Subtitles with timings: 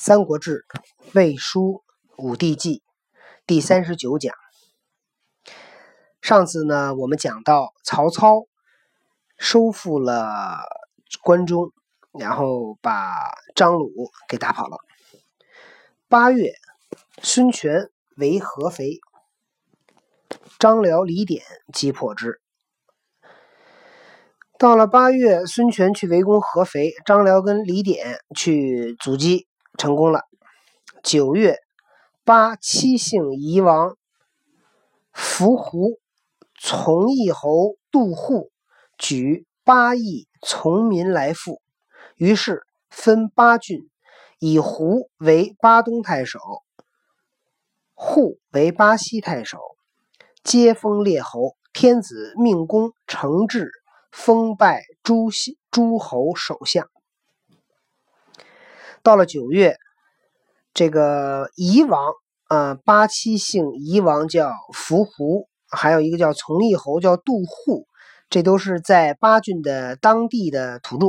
[0.02, 0.64] 《三国志·
[1.12, 1.82] 魏书·
[2.24, 2.76] 武帝纪》
[3.46, 4.34] 第三十九讲。
[6.22, 8.46] 上次呢，我们讲到曹操
[9.36, 10.62] 收复了
[11.22, 11.70] 关中，
[12.18, 14.78] 然后把张鲁给打跑了。
[16.08, 16.54] 八月，
[17.22, 19.00] 孙权围合肥，
[20.58, 21.44] 张辽、李典
[21.74, 22.40] 击破之。
[24.58, 29.46] 到了八月，孙权去围攻合肥，张辽跟李典去阻击。
[29.78, 30.22] 成功了。
[31.02, 31.58] 九月，
[32.24, 33.96] 八七姓夷王
[35.12, 35.98] 伏胡
[36.60, 38.50] 从义侯杜户
[38.98, 41.60] 举八邑从民来附，
[42.16, 43.88] 于是分八郡，
[44.38, 46.38] 以胡为巴东太守，
[47.94, 49.58] 户为巴西太守，
[50.42, 51.56] 皆封列侯。
[51.72, 53.70] 天子命公承制，
[54.10, 56.90] 封拜诸西诸侯首相。
[59.02, 59.76] 到了九月，
[60.74, 62.12] 这个夷王
[62.48, 67.86] 啊，八七姓夷王叫伏胡，还有一个叫从义侯叫杜户，
[68.28, 71.06] 这都是在巴郡的当地的土著。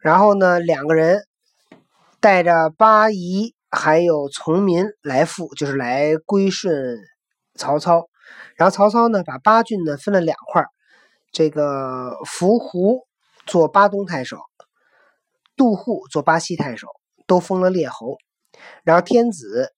[0.00, 1.22] 然后呢，两个人
[2.20, 6.98] 带着八夷还有从民来附，就是来归顺
[7.54, 8.08] 曹操。
[8.56, 10.64] 然后曹操呢，把巴郡呢分了两块
[11.32, 13.06] 这个伏胡
[13.46, 14.38] 做巴东太守。
[15.60, 16.88] 杜户做巴西太守，
[17.26, 18.16] 都封了列侯。
[18.82, 19.74] 然后天子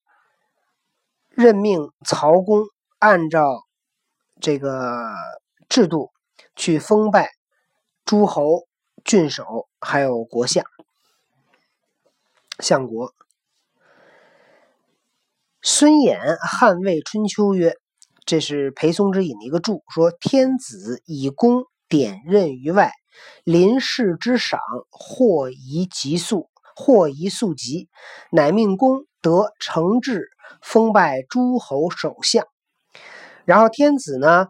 [1.29, 2.63] 任命曹公
[3.01, 3.65] 按照
[4.41, 5.13] 这个
[5.69, 6.13] 制度
[6.55, 7.31] 去封拜
[8.05, 8.69] 诸侯、
[9.05, 10.65] 郡守，还有国相、
[12.61, 13.13] 相国。
[15.63, 17.75] 孙衍《汉魏春秋》曰
[18.25, 22.93] ：“这是裴松之引的一个注，说天子以公典任于外。”
[23.45, 24.61] 临事之赏，
[24.91, 27.89] 或宜急速，或宜速急，
[28.31, 30.29] 乃命公得承制，
[30.63, 32.47] 封拜诸侯首相。
[33.45, 34.47] 然后天子呢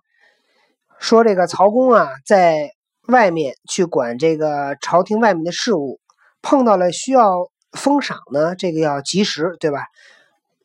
[0.98, 2.70] 说：“这个曹公啊，在
[3.08, 5.98] 外面去管这个朝廷外面的事务，
[6.42, 9.84] 碰到了需要封赏呢，这个要及时，对吧？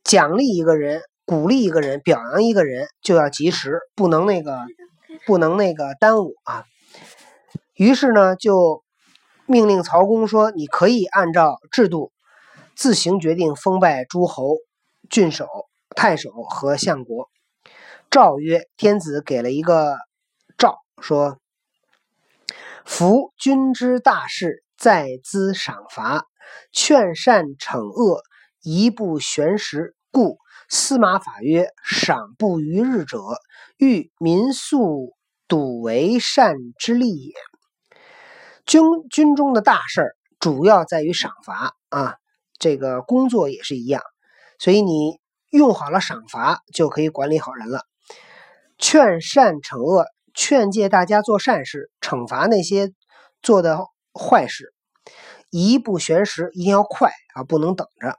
[0.04, 4.60] 奖励一个人，鼓励一个人，表扬一个人，就要及时，不能那个，
[5.26, 6.66] 不能那个耽误啊。”
[7.78, 8.84] 于是呢，就
[9.46, 12.12] 命令曹公说：“你可以按照制度
[12.76, 14.56] 自行决定封拜诸侯、
[15.12, 15.48] 郡守、
[15.96, 17.30] 太守和相国。”
[18.10, 19.96] 诏曰：“天子给了一个
[20.58, 21.38] 诏，说
[22.84, 26.26] ：‘夫君之大事，在兹赏罚，
[26.72, 28.24] 劝善惩恶，
[28.64, 29.96] 一不悬时。
[30.10, 33.20] 故司马法曰：赏不逾日者，
[33.78, 35.14] 欲民速
[35.48, 37.34] 笃为善之利也。’”
[38.68, 42.16] 军军中的大事儿主要在于赏罚啊，
[42.60, 44.04] 这个工作也是一样，
[44.60, 45.20] 所以你
[45.50, 47.84] 用好了赏罚，就可以管理好人了。
[48.78, 52.92] 劝善惩恶，劝诫大家做善事，惩罚那些
[53.42, 53.80] 做的
[54.14, 54.74] 坏事。
[55.50, 58.18] 一不悬时，一定要快啊，不能等着。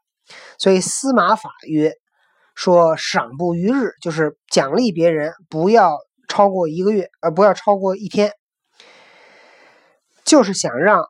[0.58, 1.92] 所以司马法曰：
[2.54, 8.32] 说赏不逾日，就是奖励别人不要超过一个月，呃，不要超过一天。
[10.28, 11.08] 就是想让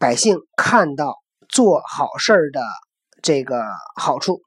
[0.00, 1.18] 百姓看到
[1.48, 2.60] 做好事儿的
[3.22, 3.62] 这个
[3.94, 4.42] 好处。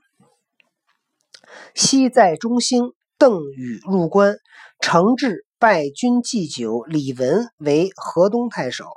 [1.73, 4.35] 昔在中兴，邓禹入关，
[4.81, 8.87] 承制拜君祭酒，李文为河东太守。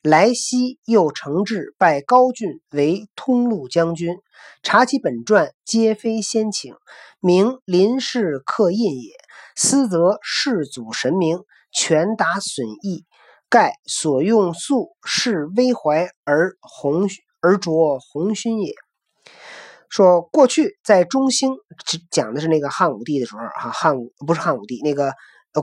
[0.00, 4.16] 来西又承制拜高峻为通路将军。
[4.62, 6.74] 查其本传，皆非先请，
[7.20, 9.10] 名林氏刻印也。
[9.54, 13.04] 私则世祖神明，权达损益。
[13.54, 17.08] 盖所用素是微怀而红
[17.40, 18.74] 而着红勋也。
[19.88, 21.54] 说过去在中兴
[22.10, 25.12] 讲的是那个汉武帝的时候，哈汉武不是汉武帝，那个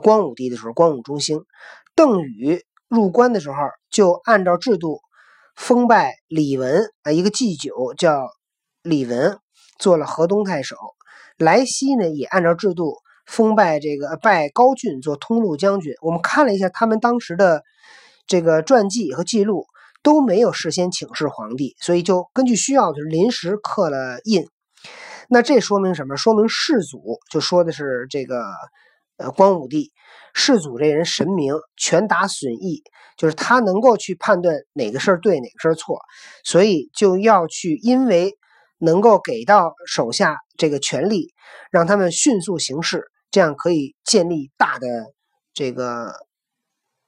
[0.01, 1.41] 光武帝的时候，光武中兴。
[1.93, 3.57] 邓禹入关的时候，
[3.89, 5.01] 就按照制度
[5.57, 8.25] 封拜李文啊，一个祭酒叫
[8.83, 9.37] 李文
[9.79, 10.77] 做了河东太守。
[11.37, 13.00] 来西呢也按照制度。
[13.25, 17.63] 封拜这个拜高俊做通路将军，我们看了一下他们当时的
[18.27, 19.65] 这个传记和记录，
[20.03, 24.47] 都没有事先请示皇帝，所以就根据需要就是临时刻了印。
[25.29, 26.17] 那这说明什么？
[26.17, 28.43] 说明世祖就说的是这个
[29.17, 29.91] 呃光武帝，
[30.33, 32.83] 世祖这人神明，权达损益，
[33.15, 35.99] 就是他能够去判断哪个事儿对，哪个事儿错，
[36.43, 38.33] 所以就要去因为
[38.77, 41.33] 能够给到手下这个权力，
[41.69, 43.10] 让他们迅速行事。
[43.31, 44.87] 这样可以建立大的
[45.53, 46.13] 这个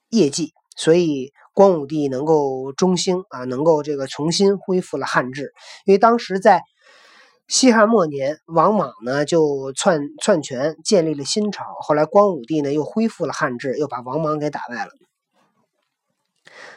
[0.10, 5.54] 业绩所以光武帝能够中兴啊，能够这个重新恢复了汉制。
[5.86, 6.64] 因为当时在
[7.48, 11.66] 西汉末年，王莽呢就篡篡权，建立了新朝。
[11.82, 14.92] 后来光武帝呢又恢复了汉制，又把王莽给打败了。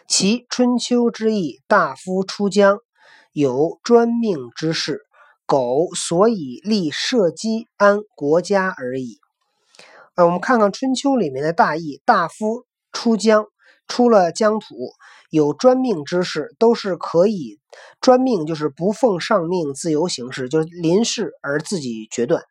[0.07, 2.79] 其春秋之意，大夫出疆，
[3.33, 5.07] 有专命之事，
[5.47, 9.21] 苟所以立社稷安国家而已。
[10.17, 13.47] 呃，我们看看春秋里面的大义，大夫出疆。
[13.89, 14.67] 出了疆土，
[15.31, 17.61] 有专命之事，都是可以
[18.01, 22.43] 专命，就是不奉上命，自由行事，就是临事而自己决断。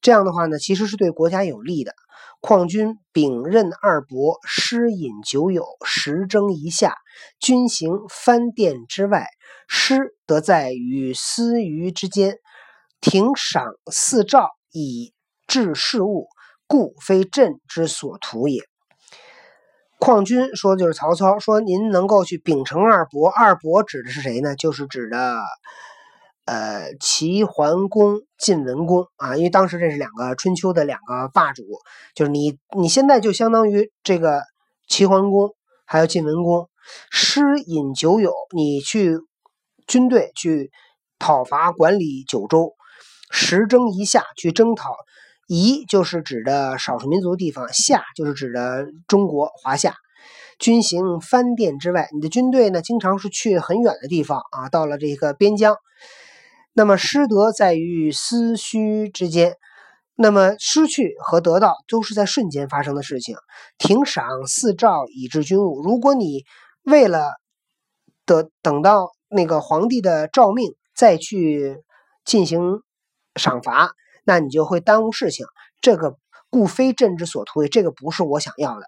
[0.00, 1.92] 这样的话呢，其实是对国家有利的。
[2.40, 6.96] 况君秉任二伯，诗饮酒友，时征一下，
[7.38, 9.26] 军行藩殿之外，
[9.68, 12.38] 师得在于私余之间，
[13.02, 15.12] 廷赏四诏以
[15.46, 16.28] 治事务，
[16.70, 18.62] 故非朕之所图也。
[19.98, 24.54] 况君说的就是曹操，说您能够去秉承二伯，二伯指的是谁呢？
[24.54, 25.40] 就是指的
[26.44, 31.64] 呃齐桓公、晋文公啊，因为当时这是两个春秋的两个霸主，
[32.14, 34.44] 就是你你现在就相当于这个
[34.86, 35.50] 齐桓公
[35.84, 36.70] 还有晋文公，
[37.10, 39.18] 诗饮酒友，你去
[39.88, 40.70] 军队去
[41.18, 42.74] 讨伐管理九州，
[43.28, 44.94] 十征一下去征讨。
[45.52, 49.96] 夷就是指的少数民族地方，夏就是指的中国华夏。
[50.60, 55.74] 军行藩甸之外，你的军队呢，经常是去很远的地方啊，到了这个边疆。
[56.72, 59.56] 那么失德在于思虚之间，
[60.14, 63.34] 那么失去和得到都是在瞬间发生的事情。
[63.76, 66.44] 停赏四诏以治军务，如果你
[66.84, 67.32] 为了
[68.24, 71.82] 得等到那个皇帝的诏命再去
[72.24, 72.82] 进行
[73.34, 73.90] 赏罚。
[74.30, 75.44] 那你就会耽误事情，
[75.80, 76.14] 这个
[76.50, 78.86] 故非朕之所图也，这个不是我想要的。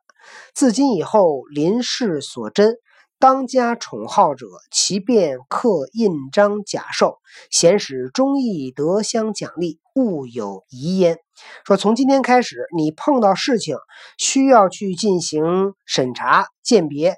[0.55, 2.77] 自今以后，临事所珍，
[3.19, 7.19] 当家宠好者，其便刻印章假授，
[7.51, 11.19] 显使忠义德相奖励，勿有疑焉。
[11.67, 13.77] 说从今天开始，你碰到事情
[14.19, 17.17] 需要去进行审查鉴别，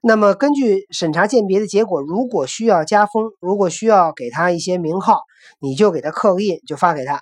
[0.00, 5.22] 那么根据审查鉴别的结果，如果需要加封，如果需要给他一些名号，
[5.58, 7.20] 你就给他刻个印，就发给他。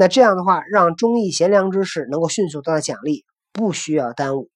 [0.00, 4.48] 那这样的话，让忠义贤良之士能够迅速得到奖励，不需要耽误。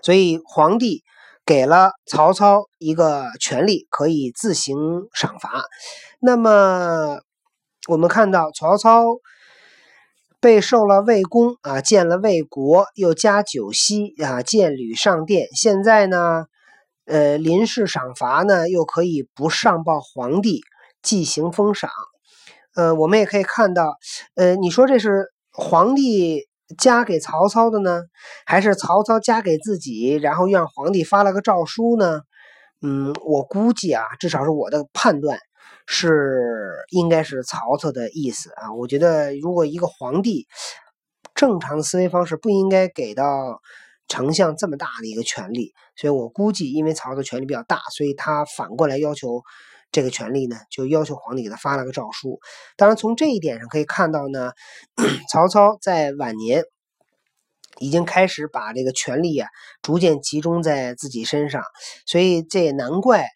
[0.00, 1.02] 所以皇帝
[1.44, 4.78] 给了曹操一个权利，可以自行
[5.12, 5.64] 赏罚。
[6.18, 7.18] 那么
[7.88, 9.04] 我们看到曹操
[10.40, 15.46] 被授了魏公啊，建了魏国，又加九锡啊，建吕上殿。
[15.54, 16.46] 现在呢，
[17.04, 20.62] 呃，临事赏罚呢，又可以不上报皇帝，
[21.02, 21.90] 即行封赏。
[22.78, 23.96] 呃，我们也可以看到，
[24.36, 26.46] 呃，你说这是皇帝
[26.78, 28.02] 加给曹操的呢，
[28.46, 32.20] 还是曹操加给自己，然后让皇帝发了个诏书呢？
[32.80, 35.40] 嗯，我估计啊，至少是我的判断，
[35.88, 38.72] 是应该是曹操的意思啊。
[38.72, 40.46] 我觉得，如果一个皇帝
[41.34, 43.60] 正常思维方式不应该给到
[44.06, 49.42] 丞相这么大的一个权利，所以我估计，因为曹操权力比较大，所以他反过来要求。
[49.90, 52.40] 这个权利呢，就要求皇帝给他发了个诏书。
[52.76, 54.52] 当然，从这一点上可以看到呢，
[55.32, 56.64] 曹操在晚年
[57.78, 59.48] 已经开始把这个权力啊
[59.82, 61.62] 逐渐集中在自己身上，
[62.06, 63.26] 所以这也难怪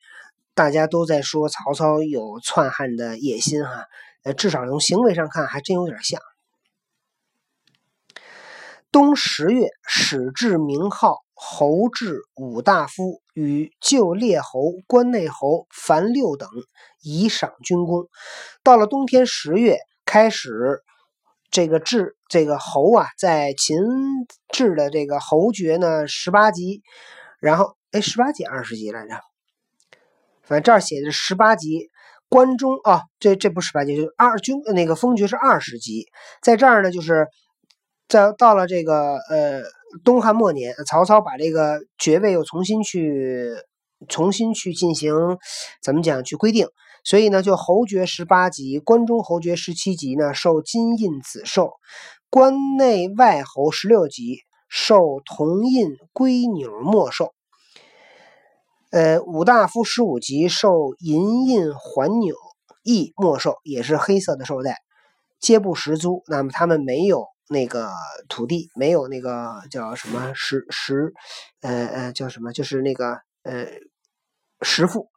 [0.55, 3.87] 大家都在说曹操有篡汉的野心哈。
[4.25, 6.21] 呃，至少从行为上看，还真有点像。
[8.93, 11.23] 冬十月，始置名号。
[11.45, 16.49] 侯至五大夫与旧列侯、关内侯凡六等，
[17.03, 18.07] 以赏军功。
[18.63, 20.83] 到了冬天十月，开始
[21.51, 23.77] 这个制这个侯啊，在秦
[24.51, 26.81] 制的这个侯爵呢，十八级，
[27.41, 29.17] 然后哎，十八级二十级来着，
[30.45, 31.91] 反正这儿写的是十八级。
[32.29, 36.07] 关中啊，这这不十八级，就是二军那个封爵是二十级，
[36.41, 37.27] 在这儿呢，就是
[38.09, 39.63] 在到了这个呃。
[40.05, 43.49] 东汉末年，曹操把这个爵位又重新去、
[44.09, 45.15] 重新去进行
[45.83, 46.23] 怎么讲？
[46.25, 46.67] 去规定。
[47.05, 51.71] 所以呢，就侯爵十八级，关中侯爵十七级呢，受金印紫绶；
[52.31, 57.33] 关内外侯十六级，受铜印龟纽墨绶。
[58.93, 60.71] 呃，五大夫十五级，受
[61.01, 62.37] 银印环纽
[62.85, 64.77] 翼墨绶，也是黑色的绶带，
[65.41, 66.23] 皆不实租。
[66.29, 67.32] 那么他们没有。
[67.49, 67.91] 那个
[68.29, 71.13] 土地没有那个叫什么实实，
[71.61, 72.53] 呃呃叫什么？
[72.53, 73.67] 就是那个呃
[74.61, 75.09] 实父，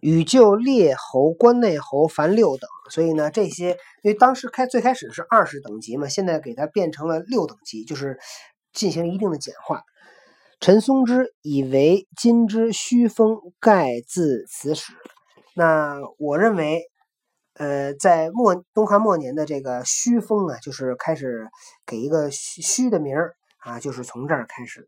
[0.00, 3.70] 与旧列侯、关内侯凡六等，所以呢，这些
[4.02, 8.18] 因为当时开最开始是二十等级嘛，现在给它变成了六等级，就是
[8.72, 9.82] 进行一定的简化。
[10.60, 14.92] 陈松之以为今之虚风盖自此始。
[15.54, 16.89] 那我认为，
[17.60, 21.46] 呃，在末东汉末年的这个虚风啊，就是开始
[21.84, 24.86] 给一个虚虚的名儿啊，就是从这儿开始的。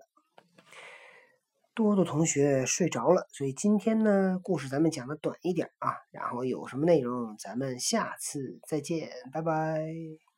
[1.74, 10.31] 多多同学睡着了，所以今天呢，故事咱们讲的短一点啊，然后有什么内容，咱们下次再见，拜拜。